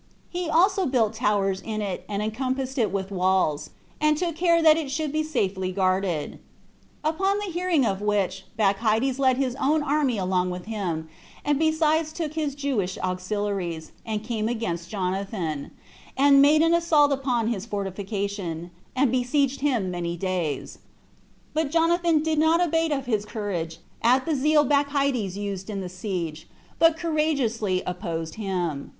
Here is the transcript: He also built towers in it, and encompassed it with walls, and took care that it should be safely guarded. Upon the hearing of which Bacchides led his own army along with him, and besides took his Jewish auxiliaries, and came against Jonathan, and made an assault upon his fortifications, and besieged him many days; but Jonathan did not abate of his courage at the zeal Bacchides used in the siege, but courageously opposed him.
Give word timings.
He 0.31 0.49
also 0.49 0.87
built 0.87 1.13
towers 1.13 1.61
in 1.61 1.79
it, 1.79 2.03
and 2.09 2.23
encompassed 2.23 2.79
it 2.79 2.91
with 2.91 3.11
walls, 3.11 3.69
and 3.99 4.17
took 4.17 4.35
care 4.35 4.59
that 4.59 4.75
it 4.75 4.89
should 4.89 5.11
be 5.11 5.21
safely 5.21 5.71
guarded. 5.71 6.39
Upon 7.03 7.37
the 7.37 7.51
hearing 7.51 7.85
of 7.85 8.01
which 8.01 8.45
Bacchides 8.57 9.19
led 9.19 9.37
his 9.37 9.55
own 9.57 9.83
army 9.83 10.17
along 10.17 10.49
with 10.49 10.65
him, 10.65 11.07
and 11.45 11.59
besides 11.59 12.11
took 12.13 12.33
his 12.33 12.55
Jewish 12.55 12.97
auxiliaries, 12.97 13.91
and 14.03 14.23
came 14.23 14.49
against 14.49 14.89
Jonathan, 14.89 15.69
and 16.17 16.41
made 16.41 16.63
an 16.63 16.73
assault 16.73 17.11
upon 17.11 17.49
his 17.49 17.67
fortifications, 17.67 18.71
and 18.95 19.11
besieged 19.11 19.61
him 19.61 19.91
many 19.91 20.17
days; 20.17 20.79
but 21.53 21.69
Jonathan 21.69 22.23
did 22.23 22.39
not 22.39 22.59
abate 22.59 22.91
of 22.91 23.05
his 23.05 23.23
courage 23.23 23.77
at 24.01 24.25
the 24.25 24.33
zeal 24.33 24.63
Bacchides 24.63 25.37
used 25.37 25.69
in 25.69 25.79
the 25.79 25.87
siege, 25.89 26.47
but 26.79 26.97
courageously 26.97 27.83
opposed 27.85 28.33
him. 28.33 28.89